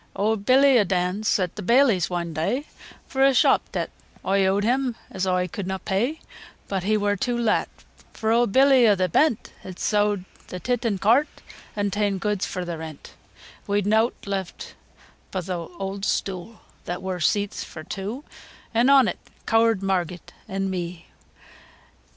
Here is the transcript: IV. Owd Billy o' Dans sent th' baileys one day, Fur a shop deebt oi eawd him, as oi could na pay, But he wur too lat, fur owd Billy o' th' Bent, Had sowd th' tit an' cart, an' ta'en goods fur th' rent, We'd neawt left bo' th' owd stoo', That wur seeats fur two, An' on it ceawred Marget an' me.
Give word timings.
IV. 0.01 0.07
Owd 0.21 0.45
Billy 0.45 0.79
o' 0.79 0.83
Dans 0.83 1.27
sent 1.27 1.55
th' 1.55 1.63
baileys 1.63 2.09
one 2.09 2.33
day, 2.33 2.65
Fur 3.05 3.23
a 3.23 3.35
shop 3.35 3.71
deebt 3.71 3.91
oi 4.25 4.39
eawd 4.39 4.63
him, 4.63 4.95
as 5.11 5.27
oi 5.27 5.47
could 5.47 5.67
na 5.67 5.77
pay, 5.77 6.19
But 6.67 6.81
he 6.81 6.97
wur 6.97 7.15
too 7.15 7.37
lat, 7.37 7.69
fur 8.11 8.31
owd 8.33 8.51
Billy 8.51 8.87
o' 8.87 8.95
th' 8.95 9.11
Bent, 9.11 9.53
Had 9.61 9.77
sowd 9.77 10.25
th' 10.47 10.63
tit 10.63 10.87
an' 10.87 10.97
cart, 10.97 11.27
an' 11.75 11.91
ta'en 11.91 12.17
goods 12.17 12.47
fur 12.47 12.65
th' 12.65 12.79
rent, 12.79 13.13
We'd 13.67 13.85
neawt 13.85 14.13
left 14.25 14.73
bo' 15.29 15.41
th' 15.41 15.51
owd 15.79 16.03
stoo', 16.03 16.57
That 16.85 17.03
wur 17.03 17.19
seeats 17.19 17.63
fur 17.63 17.83
two, 17.83 18.23
An' 18.73 18.89
on 18.89 19.07
it 19.07 19.19
ceawred 19.45 19.83
Marget 19.83 20.33
an' 20.47 20.71
me. 20.71 21.05